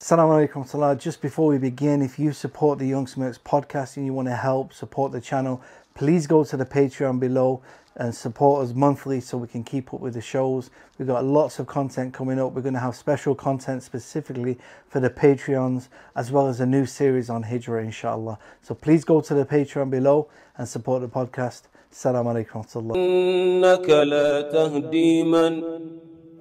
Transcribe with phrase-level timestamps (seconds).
[0.00, 0.94] Assalamu alaikum salah.
[0.94, 4.36] Just before we begin, if you support the Young Smirks podcast and you want to
[4.36, 5.60] help support the channel,
[5.94, 7.62] please go to the Patreon below
[7.96, 10.70] and support us monthly so we can keep up with the shows.
[10.98, 12.52] We've got lots of content coming up.
[12.52, 14.56] We're going to have special content specifically
[14.88, 18.38] for the Patreons as well as a new series on Hijrah, inshallah.
[18.62, 21.62] So please go to the Patreon below and support the podcast.
[21.92, 22.94] Assalamu alaikum salah.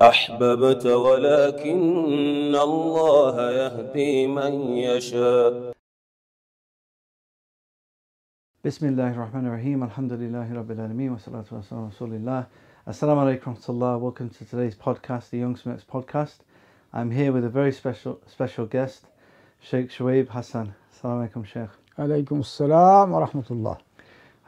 [0.02, 5.74] أحببت ولكن الله يهدي من يشاء
[8.64, 9.82] Bismillah ar-Rahman ar-Rahim.
[9.82, 11.12] Alhamdulillahi Rabbil Alameen.
[11.12, 12.46] Wa salatu wa salam Rasulillah.
[12.86, 14.00] Assalamu alaikum wa rahmatullah.
[14.00, 16.40] Welcome to today's podcast, the Young Smiths podcast.
[16.94, 19.06] I'm here with a very special special guest,
[19.62, 20.76] Sheikh Shuaib Hassan.
[20.94, 21.70] Assalamu alaikum, Sheikh.
[21.98, 23.80] Alaikum salam wa rahmatullah.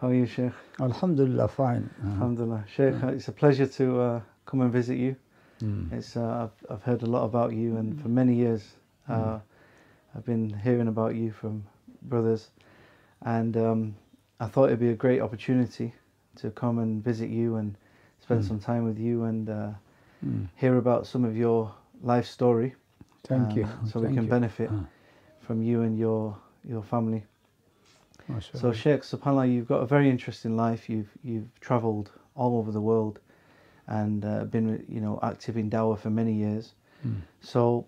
[0.02, 0.54] How are you, Sheikh?
[0.80, 1.90] Alhamdulillah, fine.
[2.04, 2.66] Uh, Alhamdulillah.
[2.76, 5.16] Sheikh, it's a pleasure to uh, come and visit you.
[5.62, 8.64] Mm, It's uh, I've, I've heard a lot about you, and for many years,
[9.08, 9.40] uh,
[10.16, 11.64] I've been hearing about you from
[12.04, 12.50] brothers,
[13.26, 13.96] and um,
[14.40, 15.94] I thought it'd be a great opportunity
[16.38, 17.76] to come and visit you and
[18.22, 18.48] spend Mm.
[18.48, 19.70] some time with you and uh,
[20.26, 20.48] mm.
[20.56, 21.72] hear about some of your
[22.04, 22.76] life story.
[23.28, 23.68] Thank you.
[23.86, 24.30] So we can you.
[24.30, 24.84] benefit Uh,
[25.40, 27.24] from you and your your family.
[28.54, 28.72] So.
[28.72, 30.88] Sheikh, subhanallah, you've got a very interesting life.
[30.90, 33.20] You've you've travelled all over the world,
[33.90, 36.74] and uh, been you know active in Dawa for many years.
[37.06, 37.22] Mm.
[37.42, 37.86] So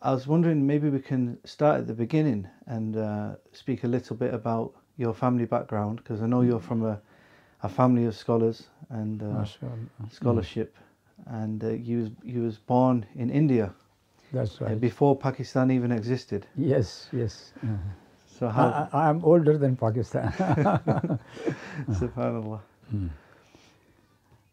[0.00, 4.16] I was wondering maybe we can start at the beginning and uh, speak a little
[4.16, 7.00] bit about your family background because I know you're from a,
[7.62, 10.04] a family of scholars and uh, hmm.
[10.10, 11.42] scholarship, mm.
[11.42, 13.74] and uh, you was you was born in India.
[14.32, 14.80] That's uh, right.
[14.80, 16.46] before Pakistan even existed.
[16.56, 17.08] Yes.
[17.12, 17.52] Yes.
[17.64, 17.78] -huh.
[18.38, 20.32] So how I, am older than Pakistan.
[22.00, 22.60] Subhanallah.
[22.94, 23.10] Mm.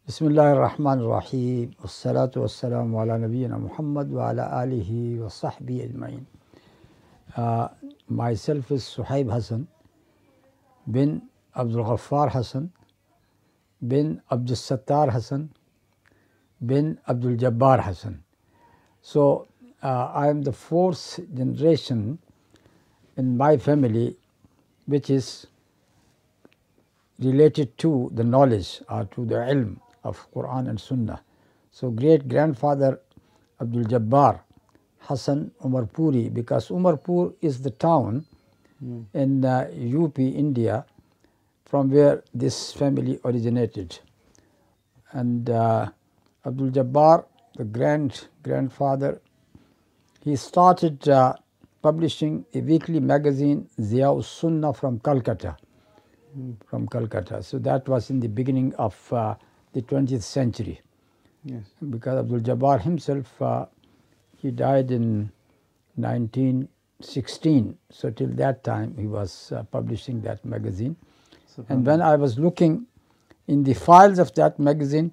[0.06, 1.74] Bismillahirrahmanirrahim.
[1.82, 6.26] Vessalatu vesselamu ala nebiyyina Muhammad ve ala alihi wa sahbihi ecmain.
[7.36, 7.68] Uh,
[8.08, 9.66] myself is Suhaib Hassan
[10.86, 12.70] bin Abdul Ghaffar Hassan
[13.82, 15.50] bin Abdul Sattar Hassan
[16.60, 18.22] bin Abdul Jabbar Hassan.
[19.02, 19.48] So
[19.82, 22.18] uh, I am the fourth generation
[23.16, 24.16] in my family
[24.86, 25.48] which is
[27.18, 31.20] related to the knowledge or to the ilm of Quran and Sunnah.
[31.70, 33.00] So great grandfather
[33.60, 34.40] Abdul Jabbar
[35.00, 38.24] Hassan Umarpuri because Umarpur is the town
[39.14, 39.68] in uh,
[40.04, 40.84] UP, India
[41.64, 43.98] from where this family originated.
[45.12, 45.88] And uh,
[46.44, 47.24] Abdul Jabbar,
[47.56, 49.20] the grand grandfather,
[50.22, 51.34] he started uh,
[51.82, 55.56] publishing a weekly magazine, Ziaul Sunnah from Calcutta.
[56.66, 57.42] From Calcutta.
[57.42, 59.34] So that was in the beginning of uh,
[59.76, 60.80] the 20th century.
[61.44, 61.64] Yes.
[61.90, 63.66] Because Abdul Jabbar himself, uh,
[64.38, 65.30] he died in
[65.96, 67.76] 1916.
[67.90, 70.96] So till that time, he was uh, publishing that magazine.
[71.68, 72.86] And when I was looking
[73.48, 75.12] in the files of that magazine,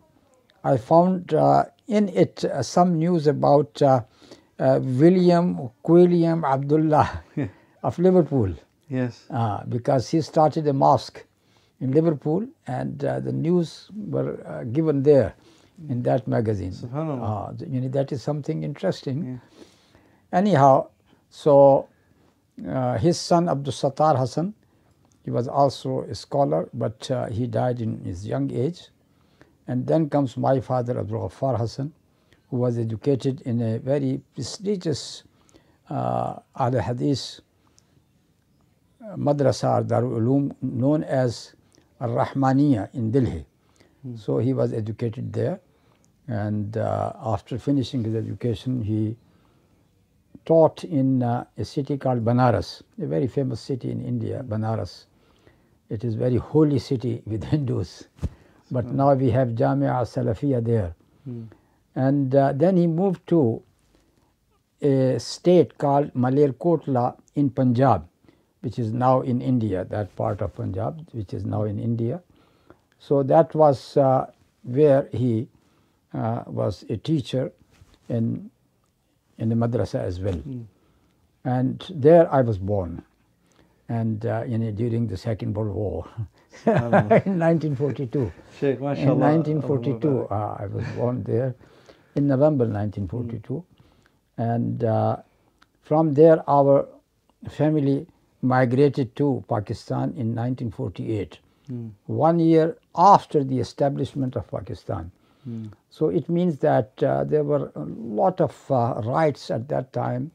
[0.64, 4.02] I found uh, in it uh, some news about uh,
[4.60, 7.22] uh, William Quilliam Abdullah
[7.84, 8.54] of Liverpool,
[8.90, 9.26] Yes.
[9.30, 11.26] uh, because he started a mosque
[11.84, 15.36] in Liverpool, and uh, the news were uh, given there
[15.90, 16.72] in that magazine.
[16.72, 17.62] Subhanallah.
[17.62, 19.18] Uh, you know, that is something interesting.
[19.26, 20.40] Yeah.
[20.40, 20.88] Anyhow,
[21.30, 21.90] so
[22.66, 24.54] uh, his son Abdul Sattar Hassan,
[25.26, 28.88] he was also a scholar, but uh, he died in his young age.
[29.68, 31.92] And then comes my father Abdul Ghaffar Hassan,
[32.50, 35.24] who was educated in a very prestigious
[35.90, 37.42] uh, Al Hadith
[39.04, 41.56] uh, madrasa or Darul Uloom known as
[42.04, 43.46] Al Rahmaniya in Delhi.
[44.18, 45.62] So he was educated there,
[46.28, 49.16] and uh, after finishing his education, he
[50.46, 55.06] taught in uh, a city called Banaras, a very famous city in India, Banaras.
[55.90, 58.08] It is very holy city with Hindus,
[58.72, 60.96] but now we have Jamia Salafia there.
[61.96, 63.64] And uh, then he moved to
[64.82, 68.06] a state called Malerkotla in Punjab,
[68.64, 72.22] which is now in India, that part of Punjab, which is now in India.
[72.98, 74.28] So that was uh,
[74.64, 75.50] where he
[76.14, 77.52] uh, was a teacher
[78.08, 78.50] in
[79.38, 80.42] in the madrasa as well.
[81.44, 83.04] And there I was born,
[83.90, 86.08] and uh, during the Second World War
[86.66, 88.32] in 1942.
[88.60, 91.54] Sheikh, In 1942, uh, I was born there
[92.16, 93.66] in November 1942.
[94.38, 95.18] And uh,
[95.82, 96.88] from there, our
[97.50, 98.08] family
[98.44, 101.40] migrated to Pakistan in 1948,
[102.06, 105.12] one year after the establishment of Pakistan.
[105.90, 110.32] So it means that uh, there were a lot of uh, rights at that time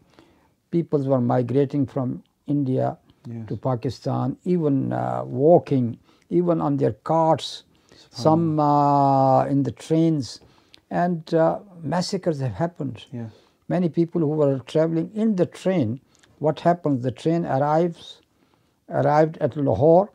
[0.71, 3.49] Peoples were migrating from India Yes.
[3.49, 5.99] to Pakistan, even uh, walking,
[6.31, 7.65] even on their carts,
[8.11, 10.41] some uh, in the trains,
[10.91, 13.05] and uh, massacres have happened.
[13.13, 13.33] Yes.
[13.69, 16.01] Many people who were traveling in the train,
[16.39, 17.03] what happens?
[17.03, 18.21] The train arrives,
[18.89, 20.11] arrived at Lahore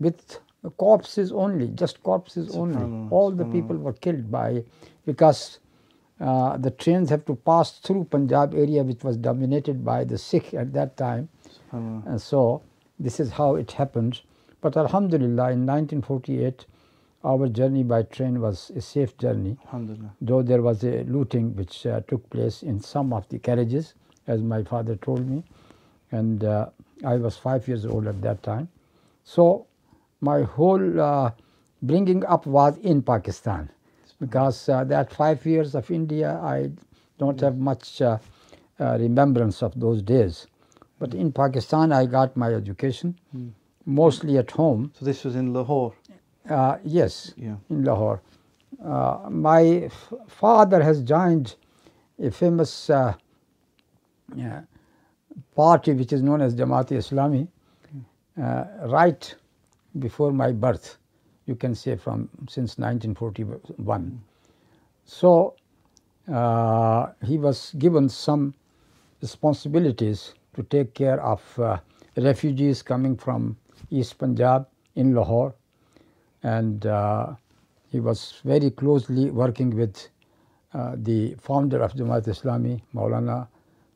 [0.00, 0.40] with
[0.76, 2.76] corpses only, just corpses only.
[3.10, 4.64] All the people were killed by
[5.06, 5.58] because
[6.20, 10.54] uh, the trains have to pass through Punjab area, which was dominated by the Sikh
[10.54, 11.28] at that time.
[12.06, 12.62] And so
[12.98, 14.20] this is how it happened.
[14.60, 16.66] But Alhamdulillah, in 1948,
[17.24, 19.56] our journey by train was a safe journey,
[20.20, 23.94] though there was a looting which uh, took place in some of the carriages,
[24.26, 25.42] as my father told me.
[26.10, 26.66] And uh,
[27.04, 28.68] I was five years old at that time.
[29.24, 29.66] So
[30.20, 31.30] my whole uh,
[31.82, 33.70] bringing up was in Pakistan
[34.20, 36.70] because uh, that five years of India, I
[37.18, 38.18] don't have much uh,
[38.80, 40.46] uh, remembrance of those days.
[40.98, 43.18] But in Pakistan, I got my education,
[43.86, 44.92] mostly at home.
[44.98, 45.94] So this was in Lahore.
[46.48, 47.56] Uh, yes, Yeah.
[47.70, 48.22] in Lahore.
[48.84, 51.56] Uh, my f- father has joined
[52.22, 53.14] a famous uh,
[55.56, 57.48] party which is known as Jamaat-e Islami
[58.40, 59.34] uh, right
[59.98, 60.98] before my birth,
[61.46, 64.20] you can say from since 1941.
[65.04, 65.54] So
[66.32, 68.54] uh, he was given some
[69.20, 71.78] responsibilities to take care of uh,
[72.16, 73.56] refugees coming from
[73.90, 75.54] East Punjab in Lahore
[76.42, 77.34] and uh,
[77.90, 80.08] he was very closely working with
[80.74, 83.46] uh, the founder of Jamaat Islami, Maulana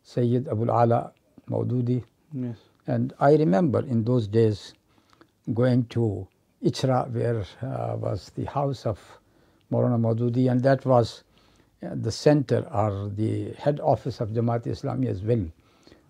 [0.06, 1.12] Sayyid Abul Ala
[1.50, 2.02] Maududi.
[2.32, 2.56] Yes.
[2.86, 4.72] And I remember in those days
[5.52, 6.26] going to
[6.64, 9.00] Ichra, where uh, was the house of
[9.72, 11.24] Maulana Maududi, and that was
[11.82, 15.44] uh, the center or the head office of Jamaat Islami as well.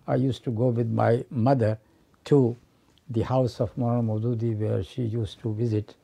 [0.07, 1.79] I used to go with my mother
[2.25, 2.55] to
[3.09, 5.95] the house of Maulana Maududi, where she used to visit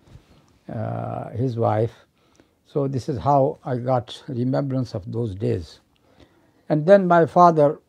[0.68, 1.94] uh, his wife.
[2.66, 5.80] So this is how I got remembrance of those days.
[6.70, 7.80] And then my father,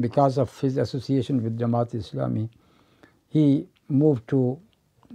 [0.00, 2.48] because of his association with Jamaat Islami,
[3.28, 4.58] he moved to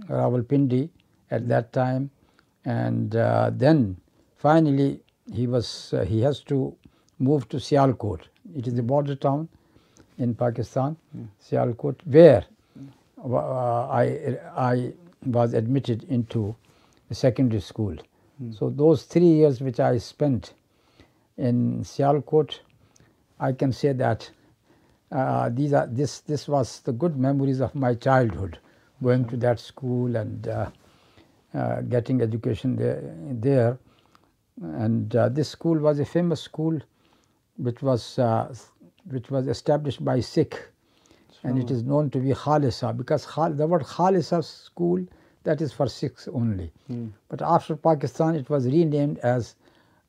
[0.08, 0.88] Rawalpindi
[1.30, 2.10] at that time,
[2.64, 3.96] and uh, then
[4.36, 5.00] finally
[5.32, 6.74] he was uh, he has to
[7.18, 8.20] move to Sialkot.
[8.56, 9.48] It is a border town
[10.18, 10.96] in Pakistan,
[11.42, 12.44] Sialkot, where
[13.24, 14.92] uh, I I
[15.24, 16.54] was admitted into
[17.10, 17.96] a secondary school.
[18.50, 20.54] So those three years which I spent
[21.36, 22.58] in Sialkot,
[23.38, 24.30] I can say that
[25.12, 28.58] uh, these are this this was the good memories of my childhood,
[29.02, 30.70] going to that school and uh,
[31.54, 33.02] uh, getting education there.
[33.32, 33.78] there.
[34.62, 36.78] And uh, this school was a famous school,
[37.56, 38.54] which was uh,
[39.10, 40.60] which was established by Sikh,
[41.44, 45.04] and it is known to be Khalisa because Khal, the word Khalisa school
[45.44, 46.72] that is for Sikhs only.
[47.28, 49.56] But after Pakistan, it was renamed as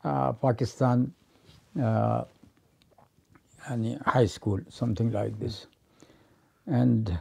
[0.04, 1.14] uh, Pakistan
[1.82, 2.26] uh,
[3.69, 5.68] any high school, something like this.
[6.65, 7.19] And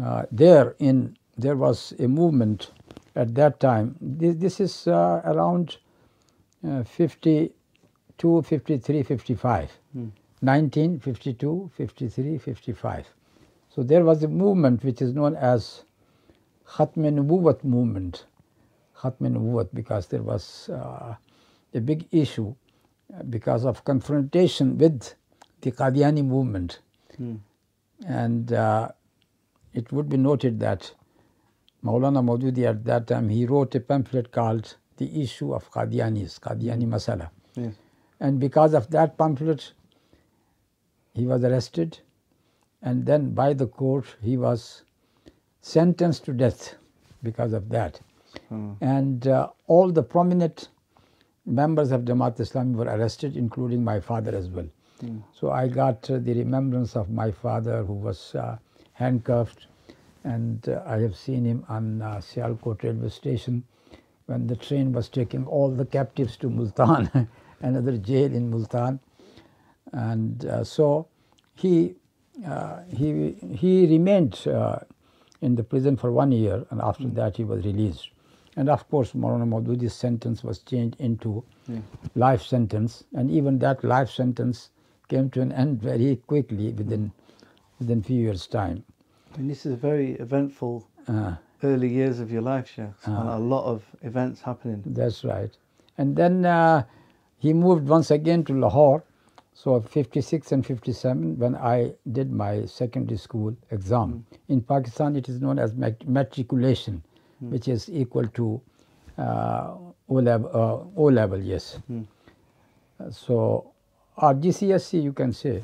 [0.00, 2.70] uh, there in there was a movement
[3.16, 3.96] at that time.
[4.00, 5.78] This, this is uh, around
[6.66, 9.70] uh, 52, 53, 55.
[10.40, 13.06] 1952, 53, 55.
[13.74, 15.84] So there was a movement which is known as
[16.66, 18.24] Khatm Nubuwat movement.
[18.96, 21.14] Khatm Nubuwat because there was uh,
[21.74, 22.54] a big issue
[23.14, 25.14] uh, because of confrontation with
[25.60, 26.80] the Qadiani movement.
[28.06, 28.88] And uh,
[29.74, 30.92] it would be noted that
[31.84, 36.86] Maulana Maududi at that time he wrote a pamphlet called The Issue of Qadianis, Qadiani
[36.86, 37.30] Masala.
[37.54, 37.74] Yes.
[38.20, 39.72] And because of that pamphlet,
[41.14, 41.98] he was arrested,
[42.82, 44.84] and then by the court, he was
[45.60, 46.74] sentenced to death
[47.22, 48.00] because of that.
[48.80, 50.68] And uh, all the prominent
[51.46, 54.68] members of Jamaat Islami were arrested, including my father as well.
[55.32, 58.58] So I got uh, the remembrance of my father who was uh,
[58.92, 59.66] handcuffed,
[60.24, 63.64] and uh, I have seen him on uh, Sialkot railway station
[64.26, 67.28] when the train was taking all the captives to Multan,
[67.60, 69.00] another jail in Multan.
[69.92, 71.08] And uh, so
[71.54, 71.94] he,
[72.46, 74.80] uh, he, he remained uh,
[75.40, 78.10] in the prison for one year, and after that he was released.
[78.56, 81.42] And of course, Maulana Maududi's sentence was changed into
[82.14, 84.70] life sentence, and even that life sentence
[85.10, 87.10] came to an end very quickly within
[87.80, 88.82] within few years' time.
[89.36, 91.34] And this is a very eventful Uh,
[91.68, 92.92] early years of your life, Sheikh.
[93.04, 94.82] SubhanAllah, A lot of events happening.
[94.98, 95.52] That's right.
[95.98, 96.82] And then uh,
[97.38, 99.02] he moved once again to Lahore.
[99.62, 105.40] So 56 and 57, when I did my secondary school exam, in Pakistan it is
[105.40, 107.02] known as mat- matriculation,
[107.40, 108.60] which is equal to
[109.18, 109.74] uh,
[110.08, 111.78] O, level, uh, o level, yes.
[111.90, 113.69] Uh, So,
[114.20, 115.62] or GCSE you can say.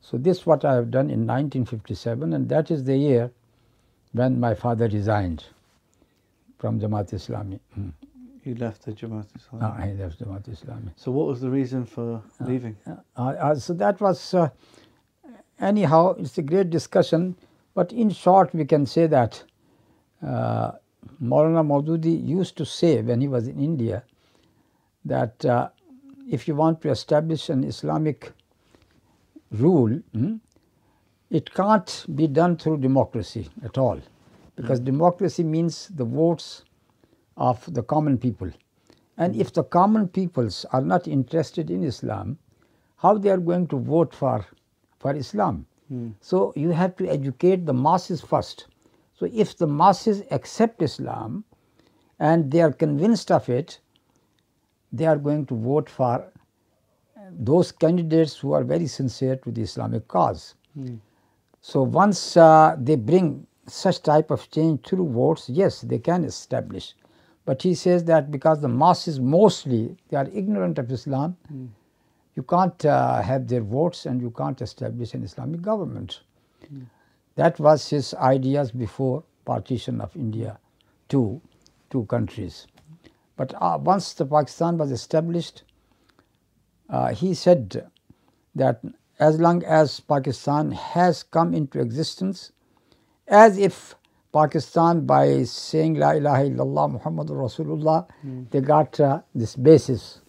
[0.00, 3.30] So this what I have done in 1957 and that is the year
[4.12, 5.44] when my father resigned
[6.58, 7.58] from Jamaat Islami.
[7.78, 7.92] Mm.
[8.44, 9.60] You left the Jamaat Islam.
[9.60, 10.90] Ah, I left Jamaat Islami.
[10.96, 12.76] So what was the reason for leaving?
[12.86, 14.48] Uh, uh, so that was, uh,
[15.58, 17.36] anyhow, it's a great discussion.
[17.74, 19.42] But in short, we can say that
[20.24, 20.72] uh,
[21.20, 24.04] Maulana Maududi used to say when he was in India
[25.04, 25.68] that uh,
[26.28, 28.32] if you want to establish an Islamic
[29.50, 30.36] rule, hmm,
[31.30, 34.00] it can't be done through democracy at all,
[34.56, 36.64] because democracy means the votes
[37.36, 38.50] of the common people.
[39.18, 42.38] And if the common peoples are not interested in Islam,
[42.96, 44.44] how they are going to vote for,
[44.98, 45.66] for Islam?
[46.20, 48.66] So you have to educate the masses first.
[49.14, 51.44] So if the masses accept Islam
[52.18, 53.80] and they are convinced of it,
[54.92, 56.32] they are going to vote for
[57.38, 60.54] those candidates who are very sincere to the Islamic cause.
[61.60, 66.94] So once uh, they bring such type of change through votes, yes, they can establish.
[67.44, 71.36] But he says that because the masses mostly they are ignorant of Islam,
[72.36, 76.20] you can't uh, have their votes and you can't establish an Islamic government.
[77.36, 80.58] That was his ideas before partition of India
[81.08, 81.40] to
[81.90, 82.66] two countries.
[83.36, 85.64] But uh, once the Pakistan was established,
[86.88, 87.90] uh, he said
[88.54, 88.80] that
[89.18, 92.52] as long as Pakistan has come into existence,
[93.28, 93.94] as if
[94.32, 98.06] Pakistan by saying La ilaha illallah Muhammadur Rasulullah,
[98.50, 100.20] they got uh, this basis,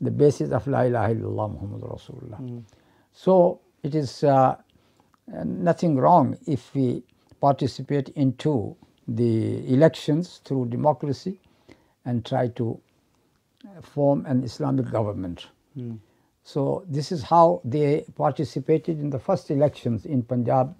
[0.00, 2.64] the basis of La ilaha illallah Muhammadur Rasulullah.
[3.12, 4.56] So it is uh,
[5.44, 7.02] nothing wrong if we
[7.40, 8.76] participate into
[9.08, 11.40] the elections through democracy
[12.04, 12.80] and try to
[13.82, 15.46] form an Islamic government.
[16.44, 20.74] So this is how they participated in the first elections in Punjab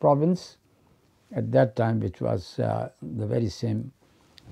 [0.00, 0.58] province
[1.32, 3.92] at that time, which was uh, the very same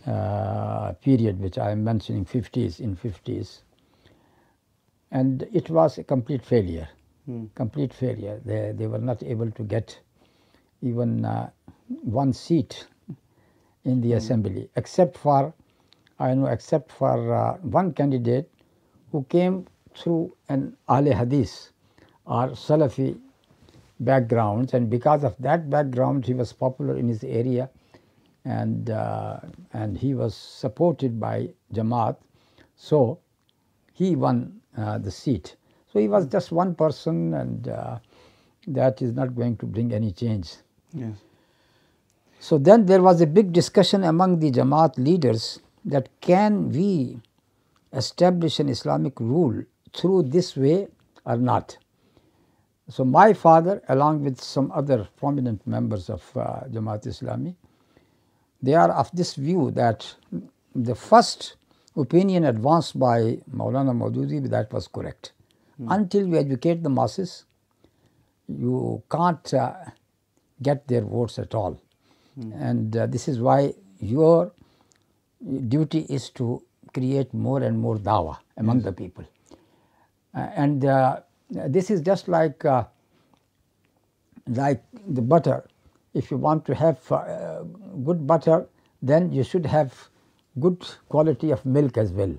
[0.07, 3.61] uh, period which I am mentioning, 50s in 50s,
[5.11, 6.89] and it was a complete failure.
[7.55, 8.41] Complete failure.
[8.45, 9.99] They they were not able to get
[10.83, 11.51] even uh,
[12.03, 12.87] one seat
[13.85, 15.55] in the assembly, except for
[16.19, 18.51] I know except for uh, one candidate
[19.13, 19.67] who came
[19.97, 21.71] through an Ahle Hadith
[22.27, 23.19] or Salafi
[24.01, 27.71] backgrounds and because of that background he was popular in his area
[28.45, 29.41] and uh,
[29.73, 32.17] and he was supported by Jamaat.
[32.77, 33.19] So
[33.93, 35.57] he won uh, the seat.
[35.93, 37.99] So he was just one person and uh,
[38.67, 40.55] that is not going to bring any change.
[40.93, 41.17] Yes.
[42.39, 47.21] so then there was a big discussion among the Jamaat leaders that can we
[47.93, 49.63] establish an Islamic rule
[49.93, 50.89] through this way
[51.25, 51.77] or not.
[52.89, 57.55] So my father along with some other prominent members of uh, Jamaat Islami,
[58.63, 60.15] they are of this view that
[60.75, 61.57] the first
[61.97, 65.33] opinion advanced by Maulana Maududi that was correct.
[65.89, 67.45] Until you educate the masses,
[68.49, 69.75] you can't uh,
[70.63, 71.81] get their votes at all.
[72.55, 74.53] And uh, this is why your
[75.69, 79.25] duty is to create more and more dawa among the people.
[80.35, 81.21] Uh, and uh,
[81.51, 82.85] this is just like uh,
[84.49, 85.65] like the butter.
[86.15, 87.63] If you want to have uh,
[88.05, 88.67] good butter,
[89.03, 90.09] then you should have
[90.61, 92.35] good quality of milk as well.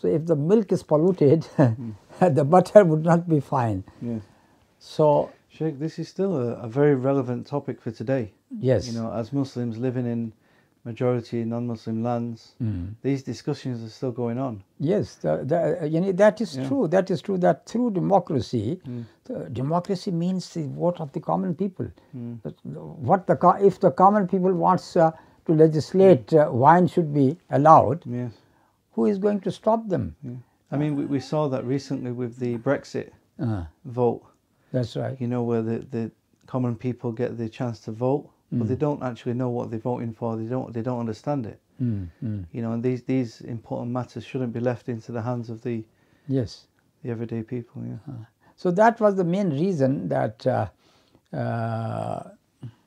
[0.00, 1.46] So if the milk is polluted,
[2.20, 3.82] the butter would not be fine.
[4.00, 4.22] Yes.
[4.78, 8.32] So Sheikh, this is still a, a very relevant topic for today.
[8.60, 10.32] yes, You know, as Muslims living in
[10.84, 12.94] majority non-Muslim lands, Mm.
[13.02, 14.62] these discussions are still going on.
[14.78, 16.68] Yes, the, the, uh, you know, that is Yeah.
[16.68, 16.88] true.
[16.88, 17.38] That is true.
[17.38, 18.80] That through democracy,
[19.24, 21.86] the democracy means the vote of the common people.
[22.42, 22.54] That-
[23.10, 25.10] What the if the common people wants uh,
[25.46, 28.32] to legislate uh, wine should be allowed, Yes.
[28.92, 30.14] who is going to stop them?
[30.70, 34.22] I mean, we, we saw that recently with the Brexit Uh, vote.
[34.72, 35.20] that's right.
[35.20, 36.10] You know, where the, the
[36.46, 40.12] common people get the chance to vote, but they don't actually know what they're voting
[40.12, 40.36] for.
[40.36, 40.72] They don't.
[40.72, 41.60] They don't understand it.
[41.82, 42.44] Mm, mm.
[42.52, 45.84] You know, and these these important matters shouldn't be left into the hands of the
[46.28, 46.66] Yes.
[47.02, 47.82] the everyday people.
[47.84, 47.96] Yeah.
[48.56, 50.68] So that was the main reason that uh,
[51.36, 52.30] uh,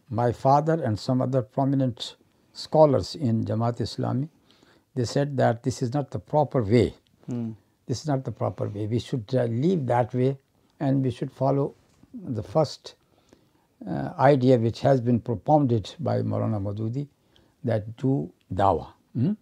[0.10, 2.16] my father and some other prominent
[2.54, 4.30] scholars in Jamaat Islami,
[4.96, 6.96] they said that this is not the proper way.
[7.30, 7.56] Mm.
[7.86, 8.88] This is not the proper way.
[8.88, 10.38] We should uh, leave that way
[10.80, 11.76] and we should follow
[12.14, 13.07] the first uh,
[14.18, 17.08] idea which has been propounded by Maulana Maududi
[17.64, 19.34] that do dawah hmm,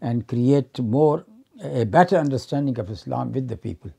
[0.00, 1.24] and create more
[1.62, 3.90] a better understanding of Islam with the people.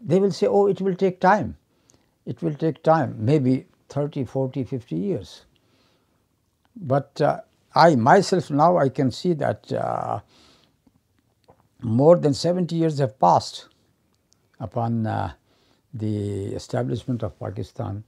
[0.00, 1.56] They will say, oh, it will take time.
[2.26, 5.44] It will take time, maybe 30, 40, 50 years.
[6.76, 7.40] But uh,
[7.74, 10.20] I myself now I can see that uh,
[11.82, 13.68] more than 70 years have passed
[14.58, 15.32] upon uh,
[15.92, 18.04] the establishment of Pakistan.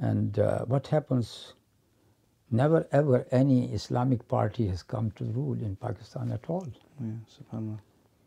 [0.00, 1.54] And uh, what happens?
[2.50, 6.66] Never ever any Islamic party has come to rule in Pakistan at all.
[7.00, 7.78] Yeah, subhanAllah.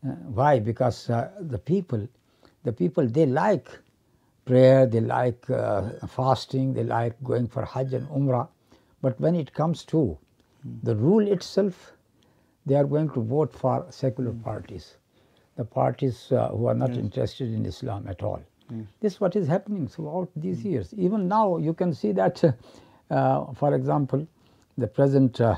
[0.07, 0.09] Uh,
[0.39, 0.59] why?
[0.59, 2.07] Because uh, the people,
[2.63, 3.69] the people, they like
[4.45, 8.47] prayer, they like uh, fasting, they like going for Hajj and Umrah.
[9.01, 10.17] But when it comes to
[10.83, 11.93] the rule itself,
[12.65, 14.95] they are going to vote for secular parties,
[15.55, 18.41] the parties uh, who are not interested in Islam at all.
[19.01, 20.93] This is what is happening throughout these years.
[20.97, 22.43] Even now, you can see that,
[23.11, 24.27] uh, for example,
[24.77, 25.57] the present uh,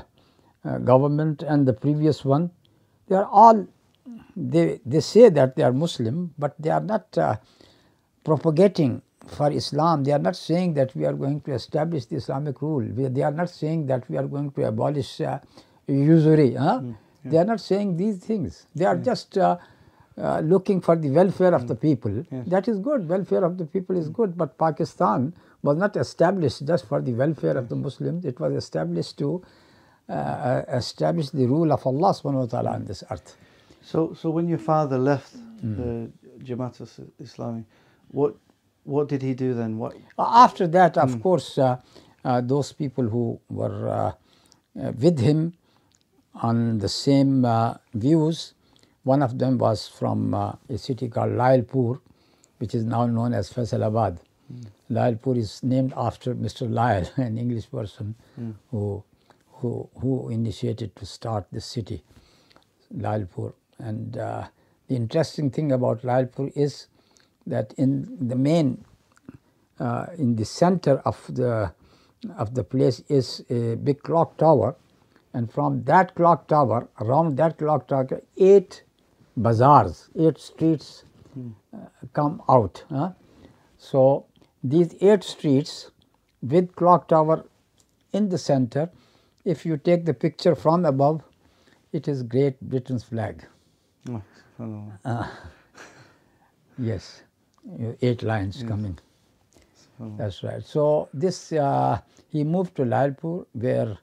[0.64, 2.50] uh, government and the previous one,
[3.08, 3.66] they are all,
[4.36, 7.36] they, they say that they are Muslim, but they are not uh,
[8.24, 10.04] propagating for Islam.
[10.04, 12.82] They are not saying that we are going to establish the Islamic rule.
[12.84, 15.40] We- They are not saying that we are going to abolish uh,
[15.88, 16.54] usury.
[16.54, 16.82] Huh?
[17.24, 18.66] They are not saying these things.
[18.74, 19.38] They are just
[20.18, 22.24] uh, uh, looking for the welfare of the people.
[22.46, 23.08] That is good.
[23.08, 24.36] Welfare of the people is good.
[24.36, 28.24] But Pakistan was not established just for the welfare of the Muslims.
[28.24, 29.42] It was established to
[30.08, 33.36] uh, uh, establish the rule of Allah subhanahu wa ta'ala on this earth.
[33.82, 35.76] So, so when your father left Hmm.
[35.76, 36.10] the
[36.44, 36.76] Jamaat
[37.22, 37.64] Islami,
[38.10, 38.36] what
[38.84, 39.78] what did he do then?
[39.78, 41.78] What After that, of course, uh,
[42.24, 44.12] uh, those people who were uh,
[44.78, 45.54] uh, with him
[46.34, 48.52] on the same uh, views,
[49.04, 52.00] one of them was from uh, a city called Lailpur,
[52.58, 54.18] which is now known as Faisalabad.
[54.90, 56.70] Lailpur is named after Mr.
[56.70, 58.14] Lyle, an English person
[58.70, 59.02] who,
[59.52, 62.02] who, who initiated to start this city,
[62.94, 63.52] Lailpur.
[63.78, 64.48] And uh,
[64.88, 66.88] the interesting thing about Lailpur is
[67.46, 68.84] that in the main
[69.78, 71.72] uh, in the center of the
[72.36, 74.76] of the place is a big clock tower
[75.34, 78.83] and from that clock tower around that clock tower eight
[79.36, 81.04] bazaars eight streets
[81.74, 81.78] uh,
[82.12, 83.10] come out huh?
[83.78, 84.24] so
[84.62, 85.90] these eight streets
[86.42, 87.44] with clock tower
[88.12, 88.88] in the center
[89.44, 91.22] if you take the picture from above
[91.92, 93.44] it is great britain's flag
[94.10, 94.22] oh,
[94.58, 95.28] subhanallah.
[96.78, 97.22] yes
[98.02, 98.98] eight lines coming
[100.18, 100.64] That's right.
[100.64, 103.96] So this uh, he moved to Lailpur where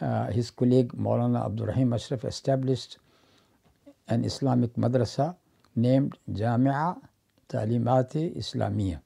[0.00, 2.98] uh, his colleague Maulana Abdul Rahim Ashraf established
[4.10, 5.36] an Islamic madrasa
[5.76, 6.98] named Jamia
[7.48, 9.00] Talimati Islamia.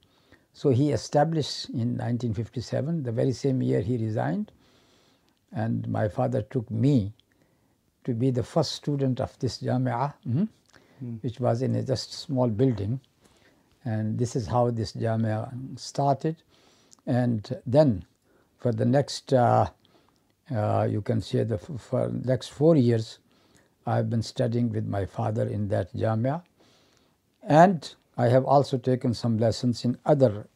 [0.55, 4.53] So he established in 1957, the very same year he resigned,
[5.53, 7.15] and my father took me
[8.05, 10.49] to be the first student of this Jamia, mhm,
[11.23, 13.01] which was in a just small building.
[13.85, 16.37] And this is how this jamia started.
[17.07, 18.05] And then
[18.59, 19.69] for the next uh,
[20.55, 23.19] uh, you can say the f- for next four years
[23.87, 26.43] i've been studying with my father in that jamia.
[27.43, 30.47] And i have also taken some lessons in other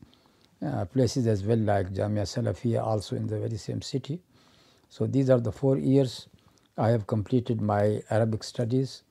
[0.65, 4.23] uh, places as well like jamia salafia also in the very same city.
[4.89, 6.29] So these are the four years
[6.77, 9.03] i have completed my arabic studies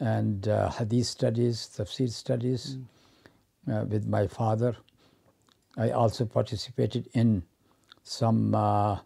[0.00, 2.78] and uh, hadith studies tafsir studies
[3.70, 4.76] uh, with my father.
[5.76, 7.42] I also participated in
[8.02, 8.98] some uh,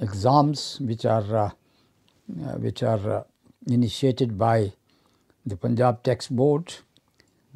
[0.00, 1.50] exams which are uh,
[2.42, 3.26] uh, which are
[3.66, 4.72] initiated by
[5.46, 6.74] the Punjab Text Board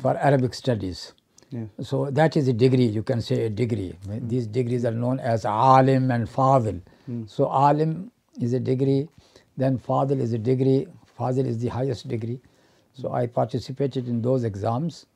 [0.01, 1.12] for Arabic studies.
[1.51, 1.64] Yeah.
[1.83, 3.94] So that is a degree, you can say a degree.
[4.07, 6.83] These degrees are known as alim and fadil.
[7.27, 9.09] So alim is a degree,
[9.57, 10.87] then fadil is a degree,
[11.18, 12.40] fadil is the highest degree.
[12.92, 15.07] So I participated in those exams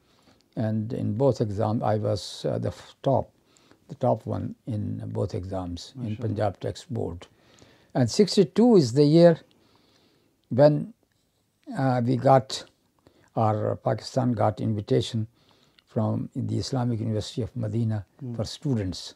[0.57, 3.31] and in both exams I was uh, the top,
[3.88, 7.26] the top one in both exams in Punjab Text Board.
[7.94, 9.38] And 62 is the year
[10.52, 10.92] when
[11.78, 12.64] uh, we got,
[13.34, 15.26] or Pakistan got invitation
[15.86, 18.04] from the Islamic University of Medina
[18.36, 19.14] for students.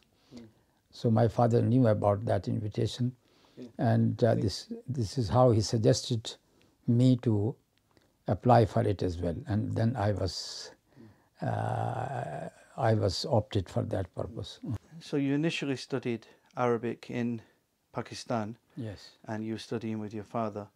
[0.90, 3.12] So my father knew about that invitation,
[3.79, 6.35] and uh, this this is how he suggested
[6.87, 7.55] me to
[8.29, 9.37] apply for it as well.
[9.46, 10.70] And then I was
[11.42, 14.61] uh, I was opted for that purpose.
[15.01, 17.42] So you initially studied Arabic in
[17.92, 19.11] Pakistan, Yes.
[19.29, 20.66] and you were studying with your father.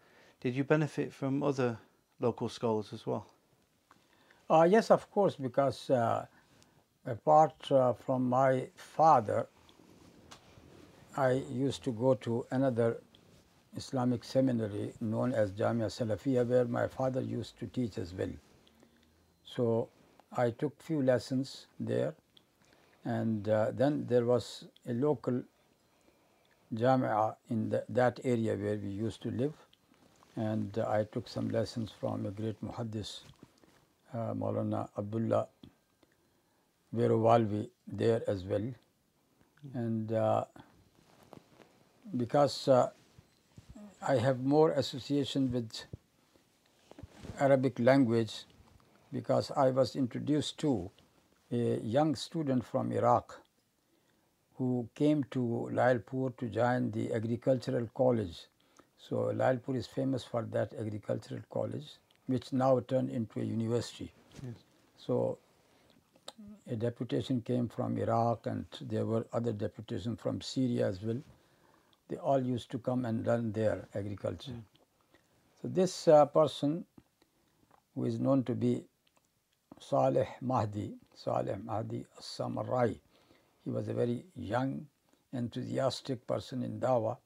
[0.40, 1.78] Did you benefit from other
[2.18, 3.26] local scholars as well?
[4.48, 6.26] Uh, yes, of course, because uh,
[7.06, 9.46] apart uh, from my father,
[11.16, 13.02] I used to go to another
[13.76, 18.32] Islamic seminary known as Jamia Salafia, where my father used to teach as well.
[19.44, 19.88] So
[20.36, 22.14] I took few lessons there,
[23.04, 25.42] and uh, then there was a local
[26.74, 29.54] Jamia in the, that area where we used to live,
[30.40, 33.20] and I took some lessons from a great muhaddis,
[34.14, 35.46] uh, Maulana Abdullah
[36.96, 38.68] Verovalvi there as well,
[39.74, 40.44] and uh,
[42.16, 42.88] because uh,
[44.00, 45.84] I have more association with
[47.38, 48.44] Arabic language
[49.12, 50.90] because I was introduced to
[51.52, 53.40] a young student from Iraq
[54.56, 58.46] who came to Lailpur to join the agricultural college.
[59.08, 64.12] So Lailpur is famous for that agricultural college, which now turned into a university.
[64.44, 64.54] Yes.
[64.96, 65.38] So
[66.70, 71.20] a deputation came from Iraq, and there were other deputations from Syria as well.
[72.08, 74.52] They all used to come and learn their agriculture.
[75.60, 76.84] So this uh, person,
[77.94, 78.84] who is known to be
[79.78, 82.98] Saleh Mahdi, Saleh Mahdi As-Samarai,
[83.64, 84.86] he was a very young,
[85.32, 87.16] enthusiastic person in Dawa.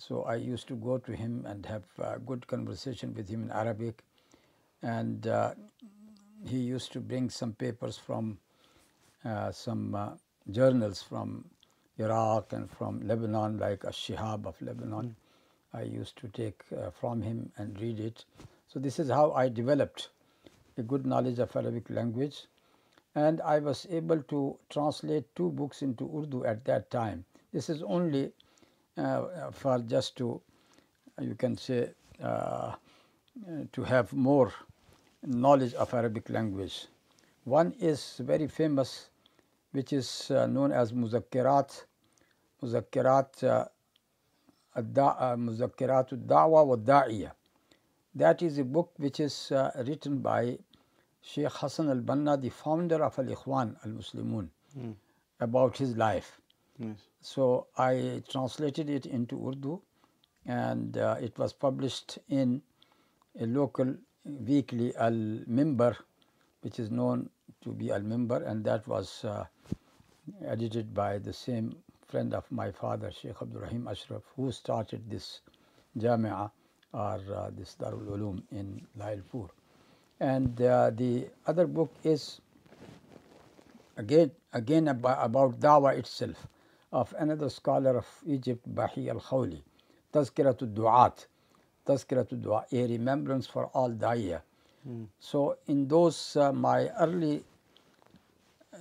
[0.00, 3.50] So I used to go to him and have uh, good conversation with him in
[3.50, 4.02] Arabic,
[4.82, 5.52] and uh,
[6.46, 8.38] he used to bring some papers from
[9.26, 10.12] uh, some uh,
[10.50, 11.44] journals from
[11.98, 15.14] Iraq and from Lebanon, like Ash-Shihab of Lebanon.
[15.74, 18.24] I used to take uh, from him and read it.
[18.68, 20.08] So this is how I developed
[20.78, 22.46] a good knowledge of Arabic language,
[23.14, 27.26] and I was able to translate two books into Urdu at that time.
[27.52, 28.32] This is only
[28.96, 30.40] for just to,
[31.20, 31.90] you can say,
[32.22, 32.74] uh,
[33.72, 34.52] to have more
[35.24, 36.86] knowledge of Arabic language.
[37.44, 39.10] One is very famous,
[39.72, 41.84] which is uh, known as Muzakkirat,
[42.62, 43.64] Muzakkirat, uh,
[44.76, 44.82] uh,
[45.36, 47.32] Muzakkirat Dawa wa Da'iya.
[48.14, 50.58] That is a book which is uh, written by
[51.22, 54.48] Sheikh Hassan al Banna, the founder of Al Ikhwan al Muslimun,
[55.40, 56.39] about his life.
[56.80, 56.96] Yes.
[57.20, 59.82] So I translated it into Urdu
[60.46, 62.62] and uh, it was published in
[63.38, 65.94] a local weekly Al Mimbar,
[66.62, 67.28] which is known
[67.62, 69.44] to be Al Mimbar, and that was uh,
[70.46, 71.76] edited by the same
[72.08, 75.42] friend of my father, Sheikh Abdul Rahim Ashraf, who started this
[75.98, 76.50] Jamia
[76.94, 79.50] or uh, this Darul Ulum in Lailpur.
[80.18, 82.40] And uh, the other book is
[83.98, 86.46] again again about, about Dawa itself
[86.92, 89.62] of another scholar of Egypt, Bahi al Khawli,
[90.12, 91.26] Tazkiratul Du'at,
[91.86, 94.40] Tazkiratul Du'a, a remembrance for all Da'iyah.
[95.20, 97.44] So, in those uh, my early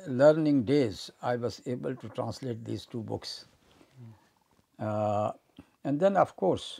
[0.07, 3.45] learning days, I was able to translate these two books.
[4.79, 5.33] Uh,
[5.83, 6.79] and then, of course,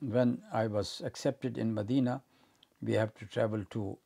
[0.00, 2.22] when I was accepted in Medina,
[2.82, 3.98] we have to travel to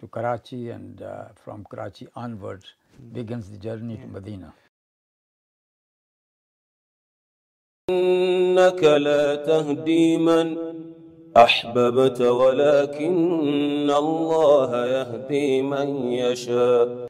[0.00, 2.74] to Karachi, and uh, from Karachi onwards
[3.12, 4.52] begins the journey to Medina.
[7.92, 10.56] إنك لا تهدي من
[11.36, 17.06] أحببت ولكن الله يهدي من يشاء.